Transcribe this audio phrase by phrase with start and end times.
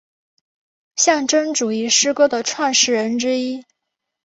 [0.95, 3.63] 象征主义诗歌的创始人之一。